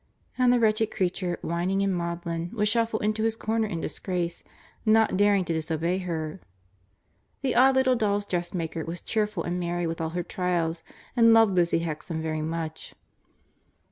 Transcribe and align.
And 0.35 0.51
the 0.51 0.59
wretched 0.59 0.89
creature, 0.89 1.37
whining 1.43 1.83
and 1.83 1.95
maudlin, 1.95 2.49
would 2.53 2.67
shuffle 2.67 2.99
into 3.01 3.21
his 3.21 3.35
corner 3.35 3.67
in 3.67 3.79
disgrace, 3.81 4.43
not 4.83 5.15
daring 5.15 5.45
to 5.45 5.53
disobey 5.53 5.99
her. 5.99 6.41
The 7.43 7.53
odd 7.53 7.75
little 7.75 7.95
dolls' 7.95 8.25
dressmaker 8.25 8.83
was 8.83 9.03
cheerful 9.03 9.43
and 9.43 9.59
merry 9.59 9.85
with 9.85 10.01
all 10.01 10.09
her 10.17 10.23
trials 10.23 10.81
and 11.15 11.35
loved 11.35 11.53
Lizzie 11.53 11.83
Hexam 11.85 12.19
very 12.19 12.41
much. 12.41 12.95